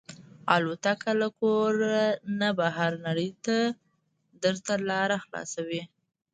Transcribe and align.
الوتکه 0.55 1.11
له 1.21 1.27
کور 1.39 1.71
نه 2.39 2.49
بهر 2.59 2.91
نړۍ 3.07 3.29
ته 3.45 3.57
درته 4.43 4.73
لاره 4.89 5.17
خلاصوي. 5.25 5.83